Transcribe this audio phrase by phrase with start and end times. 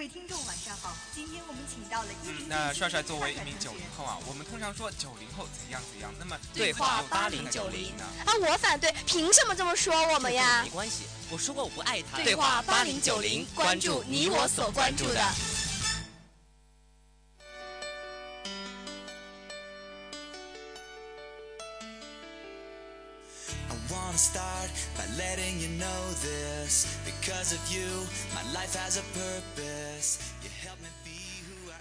[0.00, 2.48] 位听众晚上好，今天我们请到了一零。
[2.48, 10.62] 那帅帅作为一名九零后啊，我们通常说九零后怎样怎样，那么对话八零九零啊，我反对，凭什么这么说我们呀？
[10.64, 12.16] 没关系，我说过我不爱他。
[12.22, 15.20] 对话八零九零，关注你我所关注的。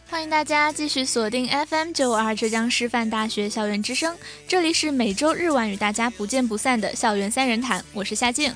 [0.10, 8.52] 欢迎大家继续锁定 FM 九五二浙江师范大学校园之声，这里是每周日晚与大家不见不散的校园三人谈，我是夏静。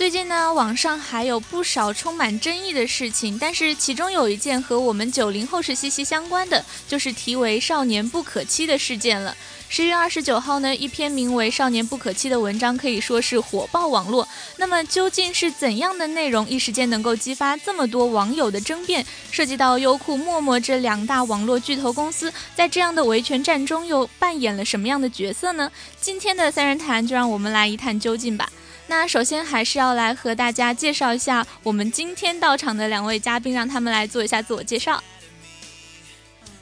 [0.00, 9.36] 最近呢，网上还有不少充满争议的事情，但是其中有一件和我们九零后是息息相关的，就是题为“少年不可欺”的事件了。
[9.68, 14.26] 十月二十九号呢，一篇名为《少年不可欺》的文章可以说是火爆网络。
[14.56, 19.04] 那么究竟是怎样的内容，一时间能够激发这么多网友的争辩？
[19.30, 25.70] 涉及到优酷、陌陌这两大网络巨头公司，在这样的维权战中又扮演了什么样的角色呢？
[26.00, 28.50] 今天的三人谈，就让我们来一探究竟吧。
[28.90, 35.00] 那首先还是要来和大家介绍一下我们今天到场的两位嘉宾，让他们来做一下自我介绍。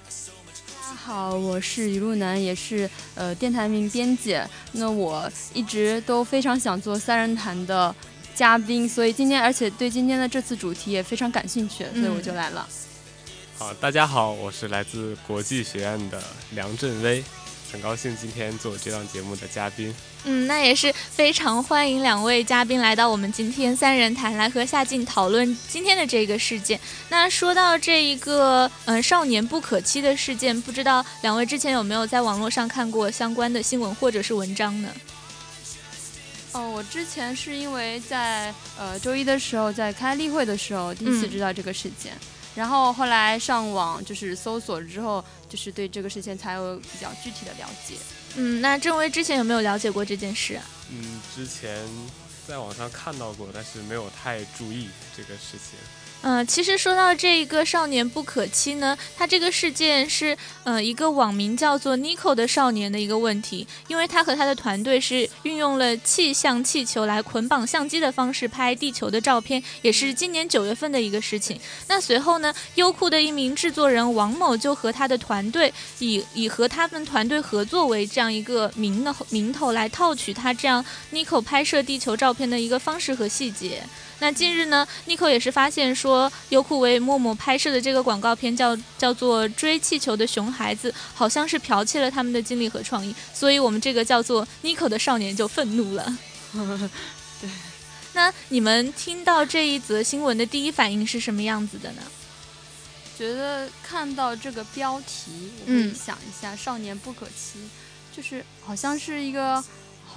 [0.06, 4.38] 大家好，我是雨露楠，也是呃电台名编辑。
[4.72, 7.94] 那我一直都非常想做三人谈的
[8.34, 12.68] 嘉宾，所以今天而且对今天的这次主题也非常感兴趣，所以我就来了。
[13.56, 17.24] 好，大家好，我是来自国际学院的梁振威。
[17.70, 19.94] 很高兴今天做这档节目的嘉宾。
[20.24, 26.80] 嗯，那也是非常欢迎两位嘉宾来到我们今天三人谈，来和夏静讨论今天的这个事件。
[27.08, 34.88] 那说到这一个嗯少年不可欺的事件，不知道两位之前有没有在网络上看过相关的新闻或者是文章呢？
[36.52, 42.12] 哦，我之前是因为在呃周一的时候在开例会的时候第一次知道这个事件。
[42.58, 47.94] 然后后来上网就是搜索之后，就是对这个事情才有比较具体的了解。
[48.34, 50.64] 嗯，那郑薇之前有没有了解过这件事啊？
[50.90, 51.86] 嗯，之前
[52.48, 55.78] 在网上看到过，但是没有太注意这个事情。
[56.20, 71.58] 嗯，其实说到这一个少年不可欺呢，他这个事件是呃一个网名叫做 Nico 的少年的一个问题，因为他和他的团队是运用了气象气球来捆绑相机的方式拍地球的照片，也是今年九月份的一个事情。
[71.86, 83.84] 那随后呢，优酷的一名制作人王某就和他的团队以以和他们团队合作为这样一个名的名头来套取他这样 Nico 拍摄地球照片的一个方式和细节。
[84.20, 96.18] 那近日呢，Nico 也是发现说，优酷为陌陌拍摄的这个广告片叫叫做《追气球的熊孩子》，好像是剽窃了他们的精力和创意，所以我们这个叫做 Nico 的少年就愤怒了。
[97.40, 97.48] 对，
[98.12, 102.02] 那你们听到这一则新闻的第一反应是什么样子的呢？
[103.16, 107.60] 觉得看到这个标题，我会想一下“少年不可欺”，
[108.16, 109.64] 就是好像是一个。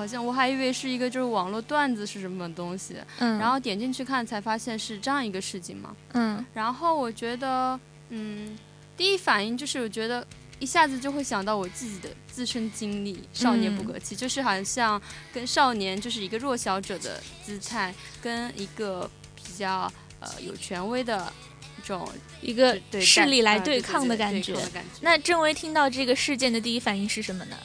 [0.02, 7.80] 好像我还以为是一个就是网络段子是什么东西，嗯，然后点进去看才发现是这样一个事情嘛，嗯，然后我觉得，
[8.10, 8.58] 嗯，
[8.98, 10.26] 第一反应就是我觉得
[10.58, 15.00] 一下子就会想到我自己的自身经历，少年不可欺，就是好像
[15.32, 19.82] 跟少年就是一个弱小者的姿态，跟一个比较
[20.20, 21.32] 呃有权威的
[21.80, 22.10] 一种
[22.42, 24.58] 一个势力来对抗的感觉。
[25.02, 27.56] 那郑威听到这个事件的第一反应是什么呢？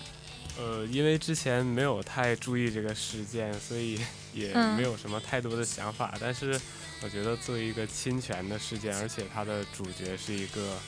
[0.58, 4.00] 呃，因为之前没有太注意这个事件，所以
[4.32, 6.14] 也没有什么太多的想法。
[6.20, 6.58] 但是，
[7.02, 10.78] 我觉得作为一个侵权的事件，而且它的主角是一个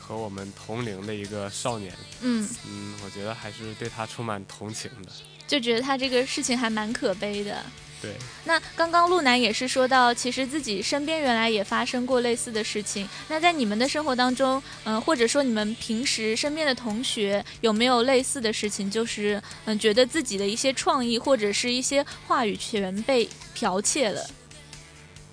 [0.00, 5.12] 和我们同龄的一个少年，嗯嗯，我觉得还是对他充满同情的，
[5.46, 7.64] 就觉得他这个事情还蛮可悲的。
[8.04, 13.08] 对，那刚刚陆南也是说到，其实自己身边原来也发生过类似的事情。
[13.28, 18.90] 那在你们的生活当中，嗯，或者说你们平时身边的同学有没有类似的事情？
[18.90, 24.26] 就是嗯，觉得自己的一些创意或者是一些话语权被剽窃了。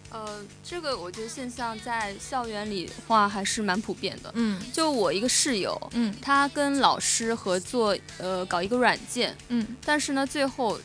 [0.09, 4.31] 呃，这个我觉得现象在校园里话还是蛮普遍的。
[4.35, 10.79] 嗯，就我一个室友，嗯，他跟老师合作，呃，搞一个软件，嗯，但是呢，最后。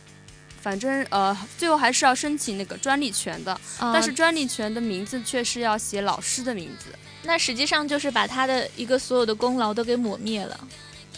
[0.66, 6.86] 反正呃，最后还是要申请那个专利权的，但是专利权的名字却是要写老师的名字，
[7.22, 10.68] 那实际上就是把他的一个所有的功劳都给抹灭了。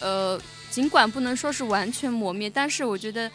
[0.00, 0.38] 呃，
[0.70, 3.30] 尽管不能说是完全抹灭，但是我觉得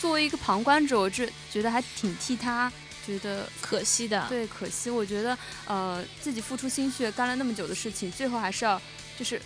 [0.00, 2.72] 作为一个旁观者，我这觉得还挺替他
[3.06, 4.26] 觉得可惜的。
[4.28, 4.90] 对，可惜。
[4.90, 8.82] 我觉得呃，自己付出心血干了那么久的事情，最后还是要
[9.16, 9.40] 就是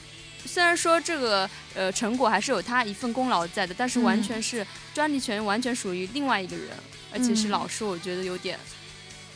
[0.46, 6.68] 虽然说这个呃成果还是有他一份功劳在的，但是完全是专利权完全属于另外一个人，
[7.12, 8.58] 而且是老师，我觉得有点，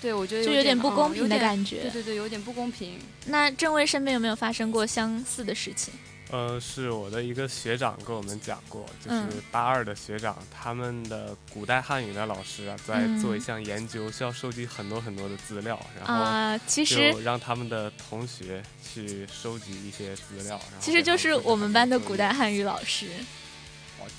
[0.00, 1.82] 对我觉得就有点不公平的感觉。
[1.82, 2.98] 对对对，有点不公平。
[3.26, 5.92] 那郑威身边有没有发生过相似的事情？
[6.30, 9.22] 呃，是我的一个学长跟我们讲过，就是
[9.52, 20.60] 大二的学长，他们的古代汉语的老师啊，在做一项研究，需要收集很多很多的资料，然后其实让他们的同学去收集一些资料。
[20.80, 23.08] 其实就是我们班的古代汉语老师。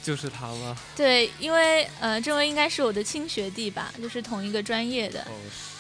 [0.03, 0.77] 就是他吗？
[0.95, 5.25] 对，因为呃，这位应该是我的亲学弟吧，就是同一个专业的。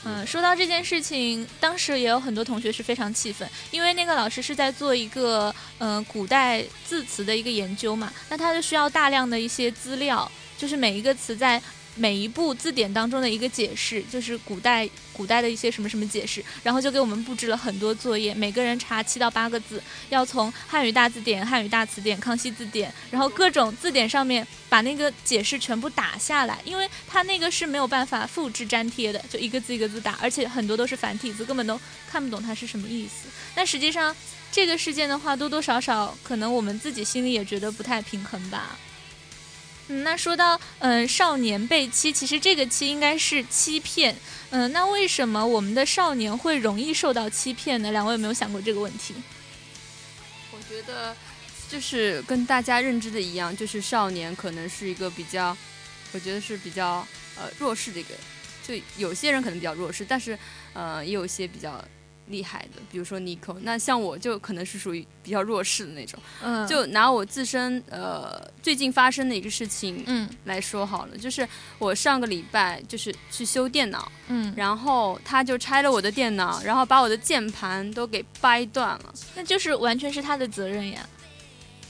[0.03, 11.61] 嗯，说到这件事情，当时也有很多同学是非常气愤，因为那个老师是在做一个嗯古代字词的一个研究嘛，那他就需要大量的一些资料，就是每一个词在。
[11.95, 33.29] 每一部字典当中的一个解释，就是古代古代的一些什么什么解释，然后就给我们布置了很多作业，每个人查七到八个字，要从汉语大字典、汉语大词典、康熙字典，然后各种字典上面把那个解释全部打下来，因为他那个是没有办法复制粘贴的，就一个字一个字打，而且很多都是繁体字，根本都看不懂它是什么意思。
[33.55, 34.13] 但实际上
[34.51, 38.77] 这个事件的话，多多少少可能我们自己心里也觉得不太平衡吧。
[39.87, 44.15] 嗯，那说到嗯少年被欺，其实这个欺应该是欺骗。
[44.49, 47.91] 嗯，那为什么我们的少年会容易受到欺骗呢？
[47.91, 49.13] 两位有没有想过这个问题？
[50.51, 51.15] 我觉得
[51.69, 55.55] 就是跟大家认知的一样，就是少年可能是一个比较，
[56.13, 57.05] 我觉得是比较
[57.37, 58.15] 呃弱势的一个，
[58.65, 60.37] 就有些人可能比较弱势，但是
[60.73, 61.83] 呃也有些比较。
[62.27, 66.19] 厉害的，比如说 Nico，那像我就可能是属于比较弱势的那种。
[66.41, 81.07] 嗯，就拿我自身呃最近发生的一个事情嗯来说好了，就是我上个礼拜就是去修电脑，嗯，然后他就拆了我的电脑，然后把我的键盘都给掰断了，那就是完全是他的责任呀。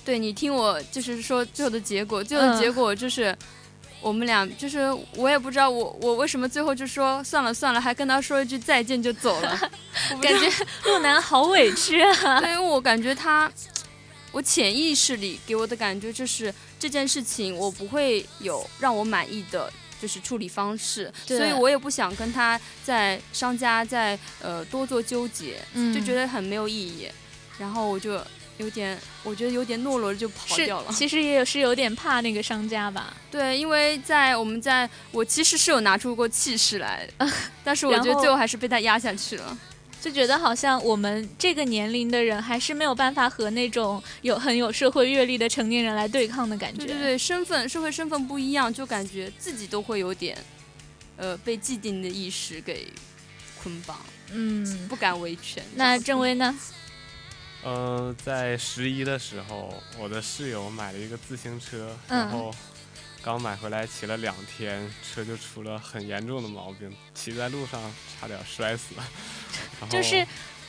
[0.03, 3.35] 对你听我就是说最后的结果，最后的结果就是。
[4.05, 4.81] 我们俩就是
[5.15, 9.59] 我也不知道我我为什么最后就说算了算了，还跟他说一句再见就走了，
[10.21, 10.47] 感觉
[10.83, 12.13] 陆南好委屈啊。
[12.39, 13.51] 对，因为我感觉他，
[14.31, 25.59] 我潜意识里给我的感觉就是这件事情我不会有让我满意的就是处理方式，所以我也不想跟他在商家在呃多做纠结，
[25.95, 27.07] 就觉得很没有意义，
[27.57, 28.21] 然后我就。
[28.57, 30.91] 有点，我觉得有点懦弱就跑掉了。
[30.93, 33.13] 其实也有是有点怕那个商家吧。
[33.29, 37.07] 对，因为在我们在我其实是有拿出过气势来，
[37.63, 39.57] 但是我觉得最后还是被他压下去了。
[40.01, 46.85] 就觉得好像我们这个年龄的人还是没有办法和那种有很有社会阅历的成年人来对抗的感觉。
[46.85, 50.37] 对对对，身份社会身份不一样，就感觉自己都会有点，
[51.17, 52.87] 呃，被既定的意识给
[53.63, 53.97] 捆绑。
[54.31, 55.63] 嗯，不敢维权。
[55.75, 56.55] 那郑威呢？
[57.67, 62.53] 嗯，在十一的时候，我的室友买了一个自行车，然后
[63.23, 67.81] 刚买回来骑了两天，车就出了很严重的毛病，骑在路上
[68.21, 69.03] 差点摔死了。
[69.89, 70.23] 就是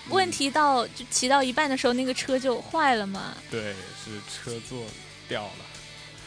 [0.08, 3.36] 问题到就骑到一半的时候，那个车就坏了嘛？
[3.50, 4.82] 对，是车座
[5.28, 5.64] 掉了。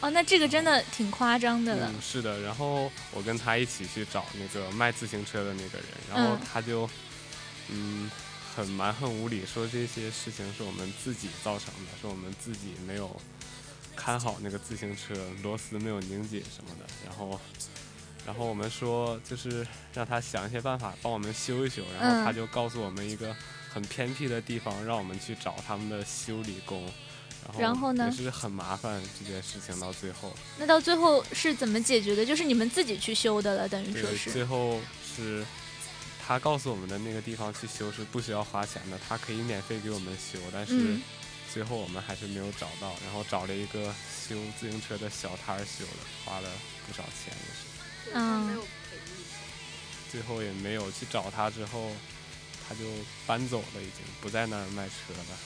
[0.02, 1.92] 哦，那这个真的挺夸张的了。
[2.00, 6.88] 是的，然后我跟他一起去找那个卖自行车的那个人，然后他就
[7.70, 8.08] 嗯。
[8.54, 13.14] 很蛮横无理，说这些事情是我们自己造成的，说我们自己没有
[13.94, 16.84] 看好那个自行车，螺丝没有拧紧什么的。
[17.06, 17.40] 然后，
[18.26, 21.82] 然后我们说就是让他想一些办法帮我们修一修。
[21.98, 23.34] 然后他就告诉我们一个
[23.72, 26.84] 很偏僻的地方，让我们去找他们的修理工。
[27.58, 28.10] 然后呢？
[28.10, 30.34] 也是很麻烦这件事情到最后。
[30.58, 32.26] 那到最后是怎么解决的？
[32.26, 34.30] 就是你们自己去修的了，等于说是。
[34.30, 34.78] 最后
[35.16, 35.44] 是。
[36.30, 40.96] 他告诉我们的那个地方去修是不需要花钱的，他可以免费给我们修，但是
[41.52, 43.92] 最后我们还是没有找到，然后找了一个
[44.28, 46.48] 修自行车的小摊儿修的，花了
[46.86, 48.12] 不少钱也是。
[48.14, 48.62] 嗯。
[50.08, 51.90] 最后也没有去找他，之后
[52.68, 52.84] 他就
[53.26, 55.36] 搬走了，已经不在那儿卖车了。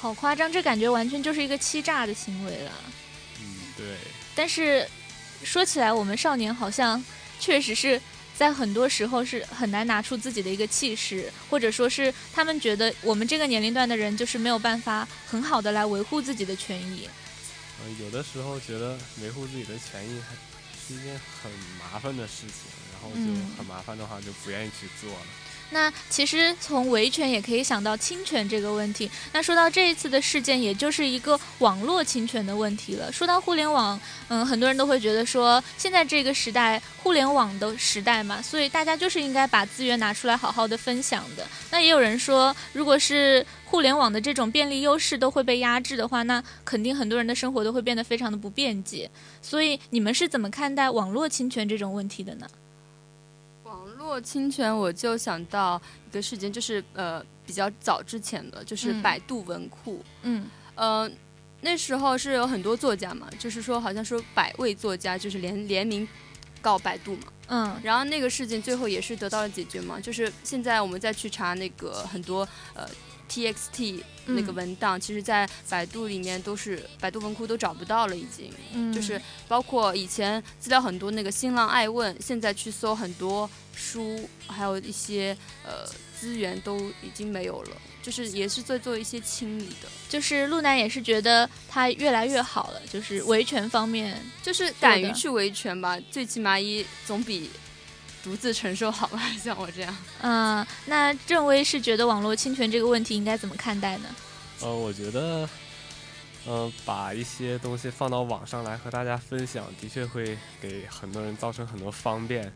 [0.00, 2.72] 好夸张，这感觉完全就是一个欺诈的行为了。
[3.42, 3.98] 嗯，对。
[4.34, 4.88] 但是
[5.44, 7.04] 说起来，我们少年好像
[7.38, 8.00] 确实是。
[8.36, 17.08] 在很多时候是很难拿出自己的一个气势，或者说是他们觉得我们这个年龄段的人就是没有办法很好的来维护自己的权益。
[17.82, 20.34] 嗯，有的时候觉得维护自己的权益还
[20.86, 25.26] 是一件很麻烦的事情，然后就很麻烦的话就不愿意去做了。
[25.70, 29.10] 那其实从维权也可以想到侵权这个问题。
[29.32, 33.10] 那说到这一次的事件，也就是一个网络侵权的问题了。
[33.10, 41.46] 说到互联网，嗯，很多人都会觉得说，现在这个时代，互联网的时代嘛，所以大家就是应该把资源拿出来好好的分享的。
[41.70, 49.10] 那也有人说，如果是互联网的这种便利优势都会被压制的话，那肯定很多人的生活都会变得非常的不便捷。
[49.42, 52.46] 所以你们是怎么看待网络侵权这种问题的呢？
[54.06, 60.00] 做侵权，我就想到一个事件，就是呃比较早之前的，就是百度文库。
[60.22, 60.46] 嗯，
[60.76, 61.10] 呃，
[61.62, 66.06] 那时候是有很多作家嘛，就是说好像说百位作家就是联联名
[66.62, 67.32] 告百度嘛。
[67.48, 72.88] 嗯，然后那个事件最后也是得到了解决嘛，就是现在我们再去查那个很多呃。
[73.28, 89.88] Txt 那个文档，其实，在百度里面都是百度文库都找不到了，已经，就是包括以前资料很多那个新浪爱问，现在去搜很多书，还有一些呃资源都已经没有了，就是也是在做一些清理的。
[90.08, 97.48] 就是路南也是觉得他越来越好了，就是维权方面，就是敢于去维权吧，最起码一总比。
[98.26, 99.96] 独自承受好吧， 像我这样。
[100.20, 104.08] 嗯，那郑威是觉得网络侵权这个问题应该怎么看待呢？
[104.62, 105.48] 呃，我觉得，
[106.44, 112.52] 嗯，把一些东西放到网上来和大家分享，的确会给很多人造成很多方便。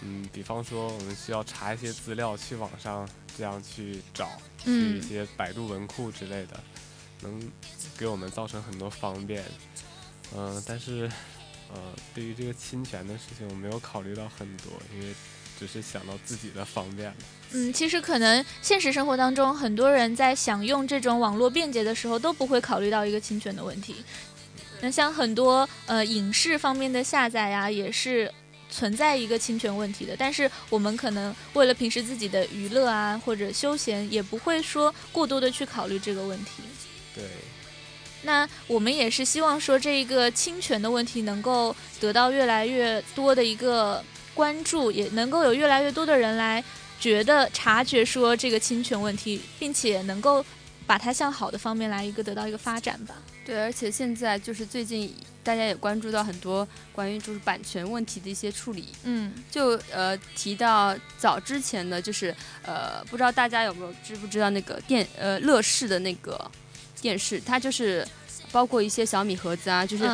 [0.00, 4.26] 嗯，比方说我们需要查一些资料，去网上这样去找，
[4.64, 6.58] 去一些百度文库之类的，
[7.20, 7.52] 能
[7.98, 9.44] 给我们造成很多方便。
[10.34, 11.10] 嗯，但是。
[11.72, 11.80] 呃，
[12.14, 15.14] 对于这个侵权的事情，我没有考虑到很多，因为
[15.58, 17.14] 只是想到自己的方便。
[17.52, 23.96] 嗯，其实可能现实生活当中，很多人在享用这种网络便捷的时候，都不会考虑到一个侵权的问题。
[24.80, 28.32] 那像很多呃影视方面的下载呀，也是
[28.70, 30.16] 存在一个侵权问题的。
[30.16, 36.62] 但是我们可能为了平时自己的娱乐啊或者休闲，也不会说过多的去考虑这个问题。
[37.14, 37.24] 对。
[38.22, 46.62] 那我们也是希望说，这一个侵权的问题能够得到越来越多的一个关注，也能够有越来越多的人来
[46.98, 50.44] 觉得察觉说这个侵权问题，并且能够
[50.86, 53.14] 把它向好的方面来一个得到一个发展吧。
[53.46, 55.12] 对，而且现在就是最近
[55.42, 58.88] 大家也关注到很多关于就是版权问题的一些处理。
[59.04, 66.38] 嗯，就呃提到早之前的就是呃不知道大家有没有知不知道那个电呃乐视的那个。
[67.00, 68.06] 电视它就是
[68.52, 70.04] 包括一些小米盒子啊，就是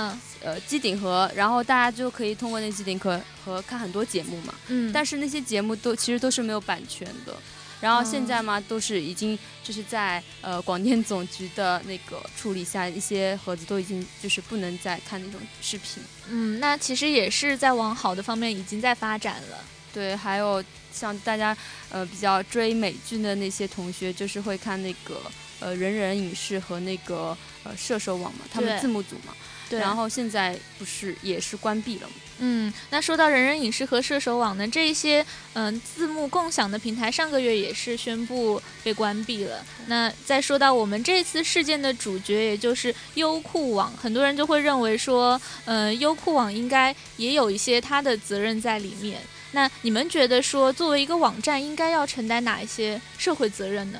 [0.42, 4.54] 呃机顶盒，然后大家就可以通过那机顶盒和看很多节目嘛。
[4.68, 4.92] 嗯。
[4.92, 7.34] 但是那些节目都其实都是没有版权的。
[7.78, 16.02] 然后现在嘛，都是已经就是在呃广电总局的那个处理下，一些盒子都已经就是不能再看那种视频。
[16.30, 19.58] 嗯，那其实也是在往好的方面已经在发展了。
[19.92, 21.54] 对，还有像大家
[21.90, 25.20] 呃比较追美剧的那些同学，就是会看那个。
[25.60, 29.32] 呃，人人影视和那个呃射手网嘛，他们字幕组嘛，
[29.68, 29.80] 对。
[29.80, 32.14] 然后现在不是也是关闭了吗？
[32.38, 39.64] 嗯，那说到人人影视和射手网呢，这一些嗯字幕共享的平台，上个月也是宣布被关闭了。
[39.86, 49.22] 那再说到我们这次事件的主角，也就是优酷网，很多人就会认为说，呃，优酷网应该也有一些它的责任在里面。
[49.52, 53.98] 那你们觉得说，作为一个网站，应该要承担哪一些社会责任呢？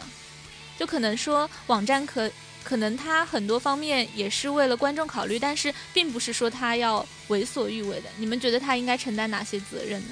[0.79, 2.31] 就可能说网站可
[2.63, 8.11] 可能它很多方面也是为了观众考虑，但是并不是说它要为所欲为的。
[8.19, 10.09] 你们觉得它应该承担哪些责任呢？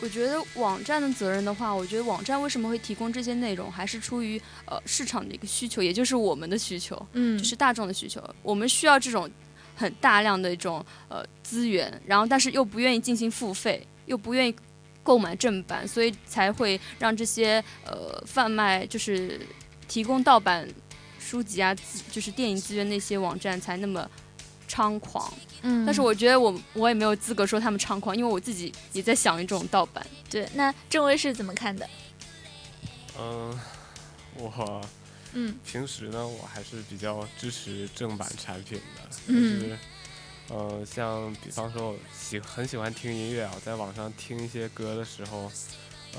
[0.00, 8.22] 我觉得网站的责任的话，我觉得网站为什么会提供这些内容，还是出于呃市场的一个需求，也就是我们的需求，嗯，就是大众的需求。
[8.42, 9.30] 我们需要这种
[9.76, 14.54] 很大量的一种呃资源，然后但是又不愿意进行付费，又不愿意
[15.02, 19.40] 购买正版，所以才会让这些呃贩卖就是。
[19.92, 20.66] 提供盗版
[21.20, 21.76] 书籍啊，
[22.10, 24.10] 就是电影资源那些网站才那么
[24.66, 25.30] 猖狂。
[25.60, 30.02] 嗯，但是我觉得我我也没有资格说他们猖狂，因为我自己也在想一种盗版。
[30.30, 31.86] 对，那郑威是怎么看的？
[33.18, 33.60] 嗯，
[34.38, 34.80] 我
[35.34, 39.02] 嗯，平时呢，我还是比较支持正版产品的。
[39.26, 39.60] 嗯。
[39.60, 39.78] 就是，
[40.48, 45.52] 呃，像比方说，我喜很喜欢听音乐啊，在网上听一些歌的时候。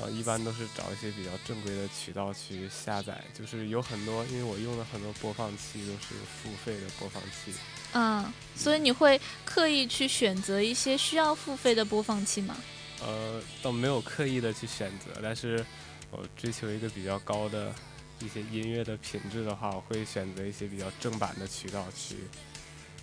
[0.02, 7.54] 呃，一般都是找一些比较正规的渠道去下载，就是有很多，因为我用的很多播放器都是付费的播放器。
[7.94, 12.58] 嗯，所以你会刻意去选择一些需要付费的播放器吗？
[13.02, 15.64] 呃，倒没有刻意的去选择，但是
[16.10, 17.72] 我追求一个比较高的
[18.20, 22.16] 一些音乐的品质的话，我会选择一些比较正版的渠道去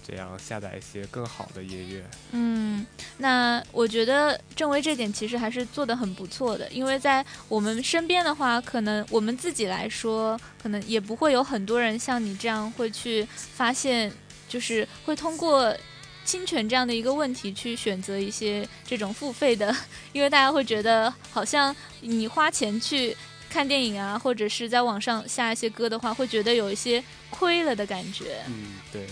[0.07, 2.05] 这样下载一些更好的音乐。
[2.33, 2.87] 嗯，
[3.19, 14.13] 那我觉得郑威这点其实还是做的很不错的，因为在我们身边的话，可能我们自己来说，可能也不会有很多人像你这样会去发现，
[14.49, 15.77] 就是会通过。
[16.23, 19.75] 侵权这样的一个问题，去选择一些这种付费的，
[20.13, 23.17] 因为大家会觉得好像你花钱去
[23.49, 28.37] 看电影啊，或者是在网上下一些歌的话，会觉得有一些亏了的感觉。
[28.47, 29.07] 嗯，对。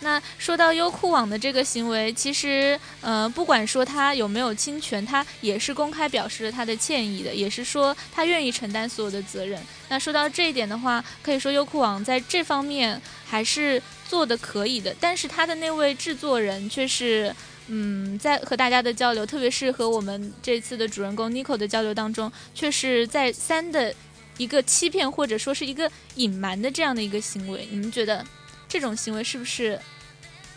[0.00, 9.60] 那说到优酷网的这个行为，其实呃，不管说他有没有侵权，他也是公开表示了他的歉意的，也是说他愿意承担所有的责任。
[9.88, 13.82] 那说到这一点的话，可以说优酷网在这方面还是。
[14.08, 17.34] 做的可以的，但是他的那位制作人却是，
[17.66, 23.92] 嗯，在和大家的交流，特别是和我们这次的主人公 Nico 的交流当中，却是再三的
[24.38, 27.66] 一个欺骗或者说是一个隐瞒的这样的一个行为。
[27.68, 28.24] 你们觉得
[28.68, 29.80] 这种行为是不是，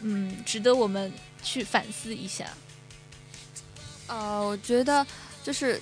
[0.02, 1.12] 嗯，值得我们
[1.42, 2.46] 去反思一下？
[4.08, 5.06] 呃，我觉得
[5.44, 5.80] 就是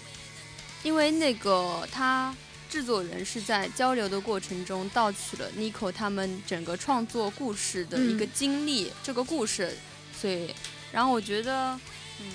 [0.83, 2.35] 因为那个他。
[2.69, 9.73] 制作人是在交流的过程中盗取了 Nico 他们整个创作故事的一个经历，这个故事，
[10.13, 10.53] 所以，
[10.91, 11.79] 然后我觉得，
[12.19, 12.29] 嗯，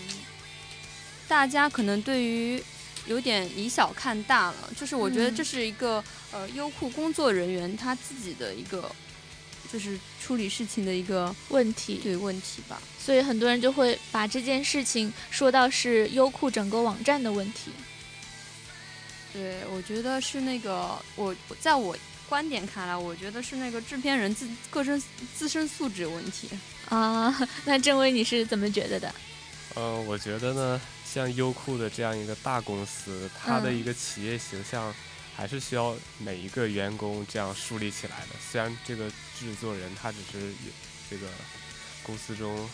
[1.28, 2.64] 大家可能对于
[3.06, 8.90] 有点以小看大了，就是我觉得这是一个呃优酷工作人员他自己的一个，
[9.72, 17.70] 就是处理事情的一个问题，对问题吧，所以很多人就会把这件事情说到是优酷整个网站的问题。
[19.32, 21.96] 对，我觉得是那个我在我
[22.28, 25.02] 观点看来，我觉得是那个制片人自个身
[25.34, 26.50] 自身素质问题
[26.90, 27.34] 啊。
[27.64, 29.14] 那郑威你是怎么觉得的？
[29.74, 34.94] 呃，我觉得呢，像优酷的这样一个大公司，它的一个企业形象
[35.36, 38.36] 还是需要每一个员工这样树立起来的。
[38.50, 40.72] 虽然这个制作人他只是有
[41.10, 41.26] 这个
[42.02, 42.68] 公司中。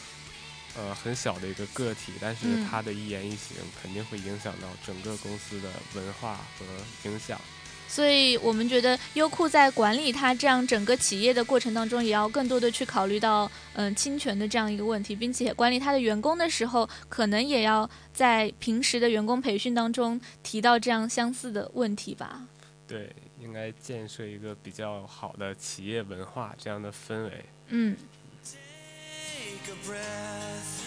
[0.77, 6.65] 呃，很小的一个个体，但是他的一言一行肯定会影响到整个公司的文化和
[7.09, 7.41] 影响。
[7.88, 22.47] 所以我们觉得优酷在管理它这样整个企业的过程当中，也要更多的去考虑到嗯侵权的这样一个问题，并且管理它的员工的时候，可能也要在平时的员工培训当中提到这样相似的问题吧。
[22.87, 27.45] 对，应该建设一个比较好的企业文化这样的氛围。
[27.68, 27.97] 嗯。
[28.45, 30.84] take a breath.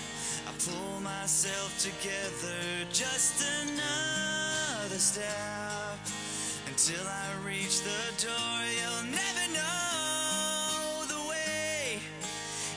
[0.47, 6.30] I pull myself together, just another step.
[6.71, 11.99] Until I reach the door, you'll never know the way.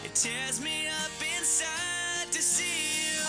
[0.02, 3.22] It tears me up inside to see you.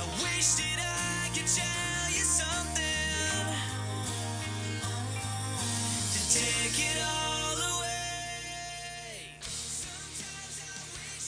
[0.00, 0.85] I wish that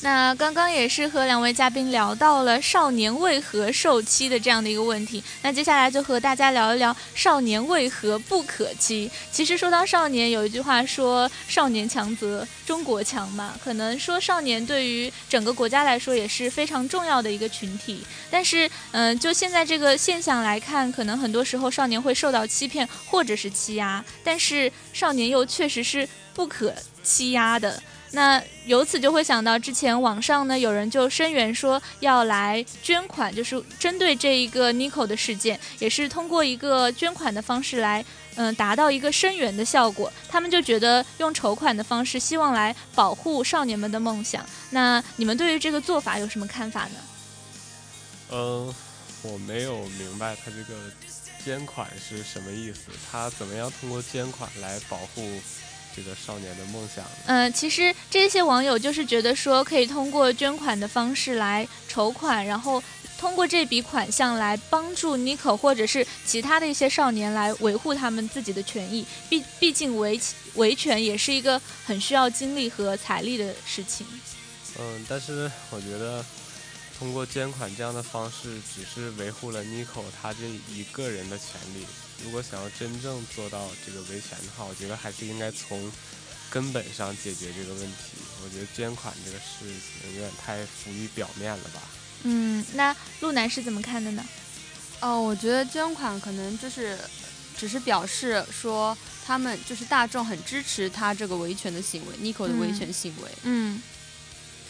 [0.01, 9.11] 那刚刚也是和两位嘉宾聊到了少年为何受欺的这样的一个问题，那接下来就和大家聊一聊少年为何不可欺。
[9.33, 18.01] 其实说到少年，有一句话说“少年强则中国强”嘛，可能说少年对于整个国家来说也是非常重要的一个群体。
[18.31, 27.83] 但是，嗯，就现在这个现象来看，可能很多时候少年会受到欺骗或者是欺压，但是少年又确实是不可欺压的。
[28.13, 38.03] 那由此就会想到，之前网上呢有人就声援说要来捐款，就是针对这一个 Nico 的事件，也是通过一个捐款的方式来，
[38.37, 40.11] 嗯，达到一个声援的效果。
[40.29, 44.45] 他们就觉得用筹款的方式，希望来保护少年们的梦想。
[44.71, 46.95] 那你们对于这个做法有什么看法呢？
[48.31, 48.75] 嗯，
[49.23, 50.81] 我没有明白他这个
[51.45, 55.41] 捐款是什么意思，他怎么样通过捐款来保护？
[55.99, 57.05] 这个少年的梦想。
[57.27, 62.81] 嗯，其实这些网友就是觉得说，可以通过捐款的方式来筹款，然后
[63.19, 69.05] 通过这笔款项来帮助 Nico 或者是其他的一些少年来维护他们自己的权益。
[69.29, 70.21] 毕毕竟维
[70.55, 74.07] 维权也是一个很需要精力和财力的事情。
[74.79, 76.25] 嗯，但是我觉得
[76.99, 81.87] 通过捐款这样的方式，只是维护了 Nico 他这一个人的权利。
[82.25, 85.93] 如果想要真正做到这个维权的话，我觉得还是应该从
[86.51, 88.19] 根本上解决这个问题。
[88.43, 91.81] 我觉得捐款这个事情有点太浮于表面了吧。
[92.25, 94.25] 嗯，那陆南是怎么看的呢？
[94.99, 96.99] 哦，我觉得捐款可能就是
[97.57, 103.31] 只是表示说他们就是大众很支持他这个维权的行为，Nico 的维权行为。
[103.45, 103.81] 嗯。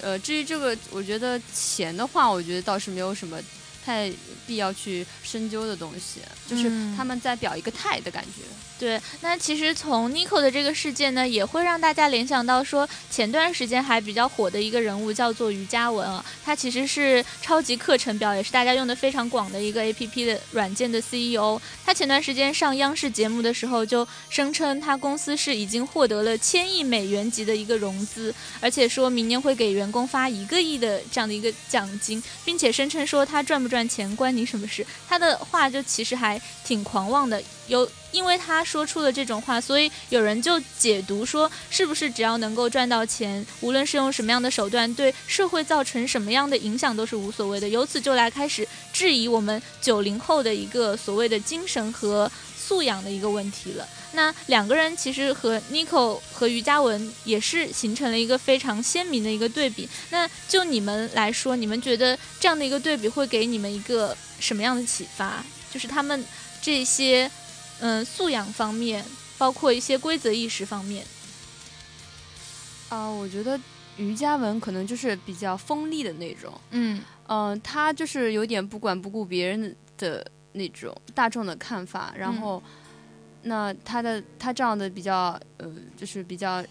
[0.01, 3.41] 呃，至于这个，我觉得钱的话，我觉得倒是没有什么。
[3.89, 4.13] 太
[4.47, 8.43] 必要去深究的东西，就是他们在表一个态的感觉。
[8.79, 21.61] 对，那其实从 Nico 的这个事件呢，也会让大家联想到说，前段时间还比较火的一个人物叫做于嘉文啊，他其实是超级课程表，也是大家用的非常广的一个 APP 的软件的 CEO。
[21.85, 34.85] 他前段时间上央视节目的时候，就声称他公司是已经获得了千亿美元级的一个融资，而且说明年会给员工发一个亿的这样的一个奖金，并且声称说他赚不赚赚钱关你什么事。
[35.09, 37.41] 他的话就其实还挺狂妄的。
[37.69, 47.69] 有，因为他说出了这种话，所以有人就解读说，是不是只要能够赚到钱，无论是用什么样的手段，对社会造成什么样的影响都是无所谓的。
[47.69, 53.87] 由此就来开始质疑我们九零后的一个所谓的精神和素养的一个问题了。
[54.13, 59.87] 那两个人其实和 Nico 和于嘉文也是形成了一个非常鲜明的一个对比。
[60.09, 65.45] 那就你们来说，你们觉得这样的一个对比会给你们一个什么样的启发？
[65.71, 66.25] 就是他们
[66.63, 67.31] 这些。
[67.81, 69.05] 嗯，素养方面，
[69.37, 71.05] 包括一些规则意识方面。
[72.89, 73.59] 啊，我觉得
[73.97, 76.53] 于嘉文可能就是比较锋利的那种。
[76.71, 82.63] 嗯嗯，他就是有点不管不顾别人的那种大众的看法，然后，
[83.43, 86.65] 那他的他这样的比较呃，就是比较。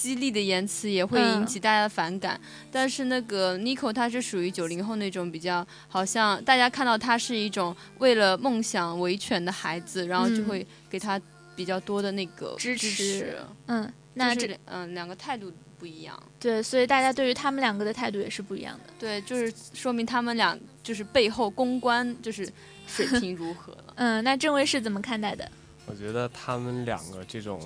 [0.00, 2.40] 犀利的言辞也会引起大家的反感，
[2.72, 11.20] 但是那个 Nico 他是属于九零后那种比较，好像大家看到他是一种为了梦想维权的孩子，然后就会给他
[11.54, 13.36] 比较多的那个支持。
[13.66, 16.18] 嗯，那这嗯两个态度不一样。
[16.38, 18.94] 对，所以大家对于他们两个的态度也是不一样的。
[18.98, 22.50] 对，就是说明他们俩就是背后公关就是
[22.86, 23.92] 水平如何了。
[23.96, 25.46] 嗯，那郑卫是怎么看待的？
[25.84, 27.60] 我觉得他们两个这种。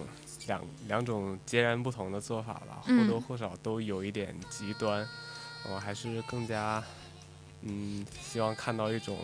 [0.47, 5.07] 两两种截然不同的做法吧，或多或少都有一点极端。
[5.71, 6.83] 我还是更加，
[7.63, 9.19] 嗯，希望看到一种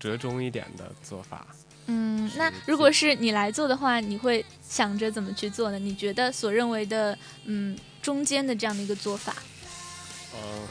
[0.00, 1.46] 折中一点的做法。
[1.86, 5.78] 嗯，那如果是你来做的话，你会想着怎么去做呢？
[5.78, 9.34] 你觉得所认为的，嗯，中间的这样的一个做法？
[10.34, 10.66] 嗯，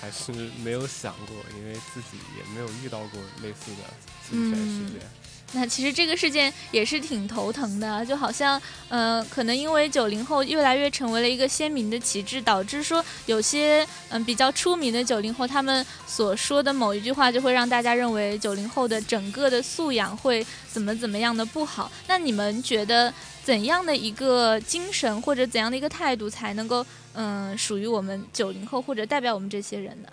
[0.00, 3.82] 还是没有想过，因为自己也没有遇到过类似的
[4.28, 5.08] 侵权事件。
[5.52, 21.90] 那其实这个事件也是挺头疼的，就好像，呃，可能因为九零后越来越成为了一个鲜明的旗帜，导致说有些嗯比较出名的九零后，他们所说的某一句话，就会让大家认为九零后的整个的素养会怎么怎么样的不好。
[22.08, 23.12] 那你们觉得
[23.44, 30.08] 怎样的一个精神或者怎样的一个态度才能够嗯属于我们九零后或者代表我们这些人呢？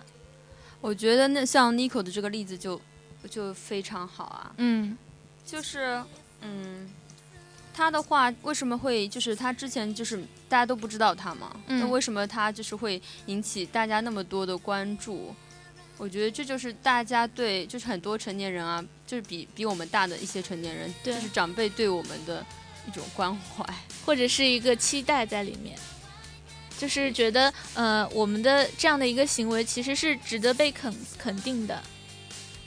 [0.80, 2.80] 我觉得那像 Nico 的这个例子就
[3.28, 4.96] 就非常好啊，嗯。
[5.46, 6.02] 就是，
[6.40, 6.88] 嗯，
[7.72, 11.54] 他的话为什么会就是他之前就是大家都不知道他嘛？
[11.66, 15.34] 那为什么他就是会引起大家那么多的关注？
[15.96, 22.44] 我觉得这就是大家对就是很多成年人啊，就是比比我们大的一些成年人，就是长辈对我们的
[22.88, 23.64] 一种关怀，
[24.04, 25.78] 或者是一个期待在里面，
[26.78, 31.80] 就是觉得呃我们的这样的一个行为其实是值得被肯肯定的。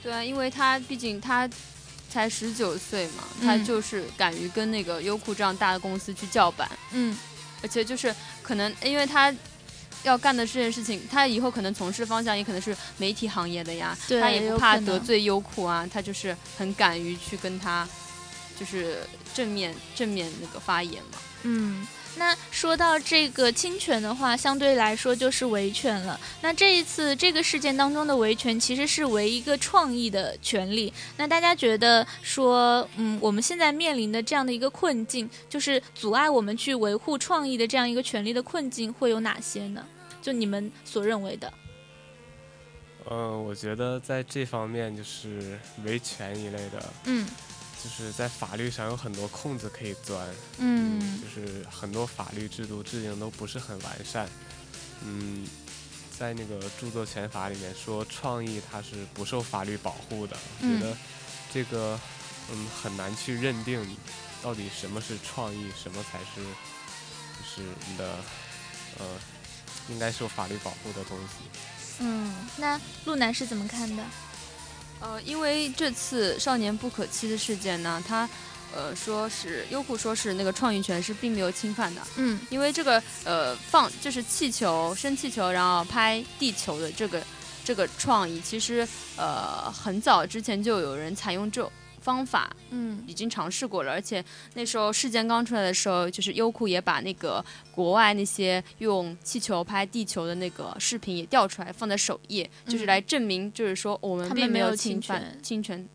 [0.02, 1.48] 对啊，因为他毕竟他。
[2.10, 7.16] 才十九岁嘛，他就是敢于跟那个优酷这样大的公司去叫板，嗯，
[7.62, 9.34] 而且就是可能因为他
[10.04, 17.86] 要干的这件事情，他以后可能从事方向也可能是媒体行业的呀，他也不怕得罪优酷啊，他就是很敢于去跟他
[18.58, 18.98] 就是
[19.34, 21.86] 正面正面那个发言嘛，嗯。
[22.16, 26.18] 那说到这个侵权的话，相对来说就是维权了。
[26.40, 30.92] 那这一次这个事件当中的维权，其实是为一个创意的权利。
[31.16, 39.86] 那大家觉得说，嗯，我们现在面临的这样的一个困境，就是阻碍我们去维护创意的这样一个权利的困境，会有哪些呢？
[40.20, 41.52] 就你们所认为的？
[43.10, 47.26] 嗯，我觉得在这方面就是维权一类的，嗯。
[47.82, 50.26] 就是在法律上有很多空子可以钻，
[50.58, 54.28] 嗯，就是很多法律制度制定都不是很完善，
[55.04, 55.46] 嗯，
[56.18, 60.96] 在那个著作权法里面说创意它是不受法律保护的，我觉得
[61.52, 61.98] 这个
[62.50, 63.96] 嗯很难去认定
[64.42, 68.16] 到底什么是创意，什么才是就是你的
[68.98, 69.06] 呃
[69.88, 71.34] 应该受法律保护的东西。
[72.00, 74.04] 嗯，那陆南是怎么看的？
[75.00, 78.28] 呃，因为这次《少年不可欺》的事件呢，他，
[78.74, 82.02] 呃，说是优酷说是那个创意权是并没有侵犯的。
[82.16, 87.22] 嗯，因为这个呃放就是气球升气球，然后拍地球的这个
[87.64, 91.70] 这个创意，其实呃很早之前就有人采用这
[92.08, 105.88] 方法，嗯已经尝试过了，而且那时候事件刚出来的时候，就是优酷也把那个国外那些用气球拍地球的那个视频也调出来放在首页，就是来证明，就是说我们并没有侵侵犯权侵权。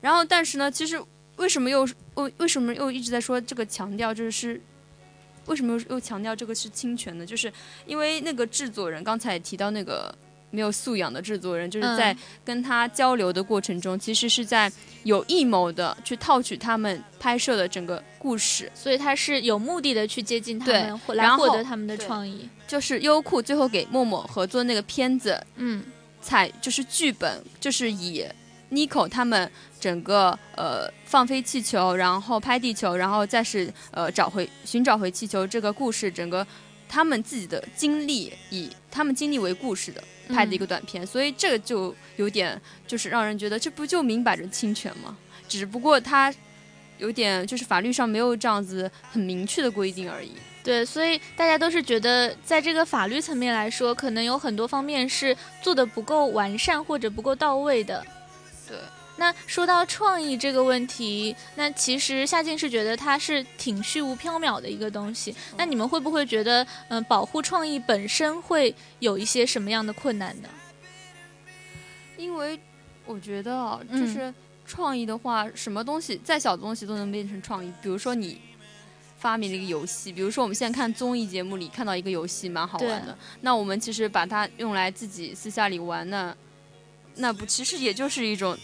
[0.00, 1.02] 然后，但是呢，其实
[1.34, 1.82] 为什么又
[2.14, 4.60] 为为什么又一直在说这个强调就是
[5.46, 7.26] 为什么又又强调这个是侵权呢？
[7.26, 7.52] 就是
[7.86, 10.14] 因为那个制作人刚才提到那个
[10.56, 18.72] 没有素养的制作人，就是在嗯跟他交流的过程中，其实是在有预谋的去套取他们拍摄的整个故事。
[18.74, 22.48] 所以他是有目的的去接近他们，来获得他们的创意。
[22.66, 25.84] 就是优酷最后给默默合作那个片子，嗯
[26.22, 28.24] 采就是剧本，就是以
[28.72, 36.44] Nico 他们整个呃放飞气球，然后拍地球，然后再是呃找回寻找回气球这个故事，整个
[36.88, 45.16] 他们自己的经历，以他们经历为故事的拍的一个短片，所以这个就有点就是让人觉得这不就明摆着侵权吗？
[45.48, 46.32] 只不过他
[46.98, 50.32] 有点就是法律上没有这样子很明确的规定而已。
[50.64, 58.04] 对，所以大家都是觉得，在这个法律层面来说，可能有很多方面是做的不够完善或者不够到位的。
[58.66, 58.76] 对。
[59.16, 65.34] 那说到创意这个问题，那其实夏静是觉得它是挺虚无缥缈的一个东西。
[65.56, 70.48] 那你们会不会觉得，嗯、保护创意本身会有一些什么样的困难呢？
[72.16, 72.58] 因为
[73.04, 74.34] 我觉得啊，就嗯是
[74.66, 77.72] 创意的话，什么东西再小的东西都能变成创意。
[77.82, 78.40] 比如说你
[79.18, 86.34] 发明了一个游戏，比如说我们现在看综艺节目里看到一个游戏蛮好玩的，那我们其实把它用来自己私下里玩，那
[87.16, 88.56] 那不其实也就是一种，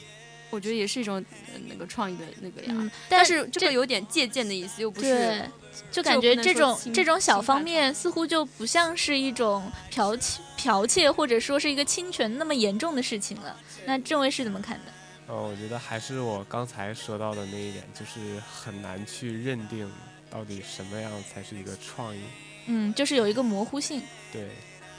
[0.53, 1.17] 我觉得也是一种、
[1.53, 2.69] 呃那个创意的那个呀。
[2.69, 5.45] 嗯，但是这个有点借鉴的意思，又不是，
[5.91, 13.57] 就感觉这种这种小方面似乎就不像是一种剽窃、剽窃或者说是一个侵权那么严重的事情了。
[13.87, 14.93] 那郑卫是怎么看的？
[15.29, 19.91] 呃，我觉得还是我刚才说到的那一点，就是很难去认定
[20.31, 22.21] 到底什么样才是一个创意。
[22.67, 24.03] 嗯，就是有一个模糊性。
[24.31, 24.51] 对，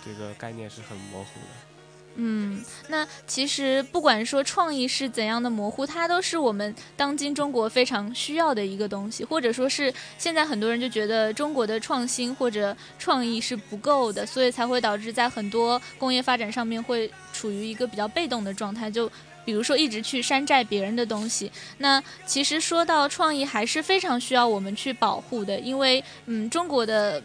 [0.04, 1.73] 这个概念是很模糊的。
[2.16, 19.10] 嗯，那其实不管说创意是怎样的模糊，它都是我们当今中国非常需要的一个东西，或者说是现在很多人就觉得中国的创新或者创意是不够的，所以才会导致在很多工业发展上面会处于一个比较被动的状态，就。
[19.46, 27.22] 比如说，一直去山寨别人的东西，那其实说到创意，还是非常需要我们去保护的，因为，嗯，中国的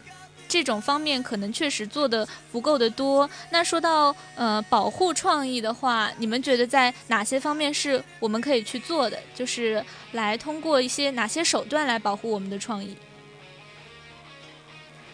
[0.49, 3.29] 这种方面可能确实做的不够的多。
[3.51, 9.17] 那说到呃保护创意的话，你们觉得在哪些方面是我们可以去做的？
[9.33, 9.81] 就是
[10.13, 12.97] 来通过一些哪些手段来保护我们的创意？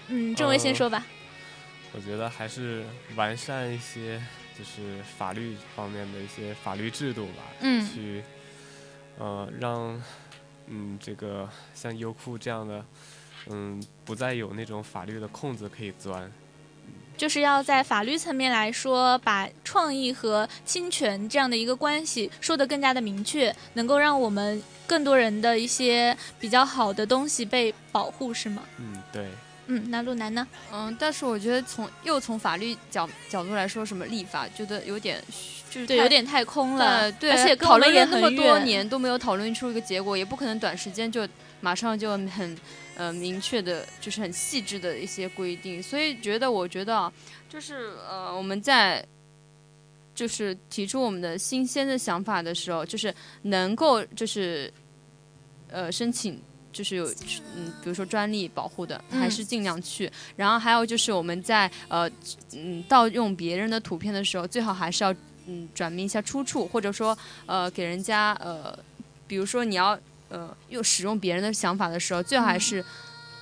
[0.08, 1.06] 嗯，郑维先呃说吧。
[1.94, 4.22] 我觉得还是完善一些，
[4.58, 8.24] 就是法律方面的一些法律制度吧，嗯去
[9.18, 10.02] 呃让
[10.68, 12.84] 嗯这个像优酷这样的
[13.50, 16.32] 嗯不再有那种法律的空子可以钻。
[17.18, 28.64] 就是要在法律层面来说，把创意和侵权这样的一个关系说得更加的明确，能够让我们更多人的一些比较好的东西被保护，是吗？
[28.80, 29.30] 嗯，对，
[29.68, 30.46] 嗯，那陆南呢？
[30.74, 35.24] 嗯，但是我觉得从又从法律角角度来说，什么立法，觉得有点
[35.70, 41.26] 就是对，有点太空了，呃对，而且跟讨论了那么多年都没有讨论出一个结果，也不可能短时间就
[41.66, 42.58] 马上就很
[42.96, 45.82] 呃明确的，就是很细致的一些规定。
[45.82, 47.12] 所以觉得，我觉得啊，
[47.50, 47.74] 就是
[48.08, 49.04] 呃我们在
[50.14, 54.72] 就是提出我们的新鲜的想法的时候，就是能够就是
[55.70, 56.40] 呃申请。
[56.76, 57.06] 就是有，
[57.56, 60.12] 嗯，比如说专利保护的，还嗯是尽量去。
[60.36, 62.12] 然后还有就是我们在呃，
[62.52, 65.16] 嗯，盗用别人的图片的时候，最好还是要
[65.48, 68.78] 嗯转明一下出处，或者说呃给人家呃，
[69.26, 69.98] 比如说你要
[70.30, 72.84] 呃又使用别人的想法的时候，最好还是、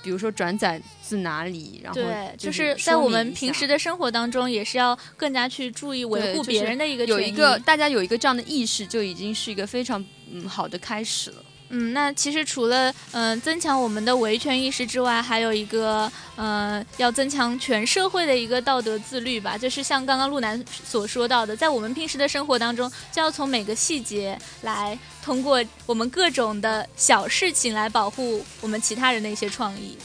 [0.02, 11.44] 比如说转载自哪里，然后对，就就是在我们平时的生活当中，也是要更加去注意维护别人的一个有一个大家有一个这样的意识，就已经是一个非常嗯好的开始了。
[11.70, 19.58] 嗯，那其实除了嗯、增强我们的维权意识之外，还有一个嗯、要增强全社会的一个道德自律吧。
[19.58, 29.96] 就是像刚刚陆南所说到的，在我们平时的生活当中，就要从每个细节来通过我们各种的小事情来保护我们其他人的一些创意。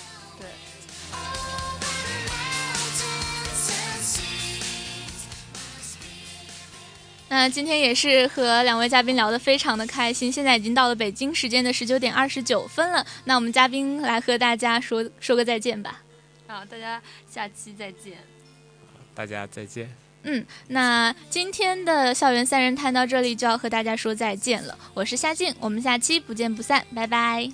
[7.30, 13.06] 那今天也是和两位嘉宾聊得非常的开心，现在已经到了北京时间的十九点二十九分了。
[13.26, 16.02] 那我们嘉宾来和大家说说个再见吧。
[16.48, 18.18] 好，大家下期再见。
[19.14, 19.90] 大家再见。
[20.24, 24.78] 嗯，那今天的校园三人谈到这里就要和大家说再见了。
[24.94, 27.50] 我是夏静，我们下期不见不散，拜拜。